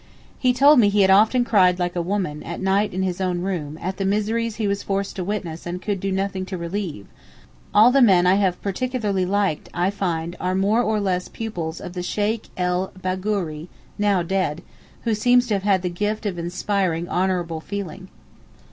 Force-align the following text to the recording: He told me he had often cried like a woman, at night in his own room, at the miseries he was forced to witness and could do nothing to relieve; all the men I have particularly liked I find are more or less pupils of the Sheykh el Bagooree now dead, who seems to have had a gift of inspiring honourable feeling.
He 0.39 0.51
told 0.51 0.79
me 0.79 0.89
he 0.89 1.01
had 1.03 1.11
often 1.11 1.45
cried 1.45 1.77
like 1.77 1.95
a 1.95 2.01
woman, 2.01 2.41
at 2.41 2.59
night 2.59 2.91
in 2.91 3.03
his 3.03 3.21
own 3.21 3.41
room, 3.41 3.77
at 3.79 3.97
the 3.97 4.03
miseries 4.03 4.55
he 4.55 4.67
was 4.67 4.81
forced 4.81 5.15
to 5.17 5.23
witness 5.23 5.67
and 5.67 5.79
could 5.79 5.99
do 5.99 6.11
nothing 6.11 6.43
to 6.47 6.57
relieve; 6.57 7.05
all 7.71 7.91
the 7.91 8.01
men 8.01 8.25
I 8.25 8.33
have 8.33 8.59
particularly 8.63 9.27
liked 9.27 9.69
I 9.75 9.91
find 9.91 10.35
are 10.39 10.55
more 10.55 10.81
or 10.81 10.99
less 10.99 11.27
pupils 11.27 11.79
of 11.79 11.93
the 11.93 12.01
Sheykh 12.01 12.47
el 12.57 12.91
Bagooree 12.99 13.67
now 13.99 14.23
dead, 14.23 14.63
who 15.03 15.13
seems 15.13 15.45
to 15.49 15.53
have 15.53 15.61
had 15.61 15.85
a 15.85 15.89
gift 15.89 16.25
of 16.25 16.39
inspiring 16.39 17.07
honourable 17.07 17.61
feeling. 17.61 18.09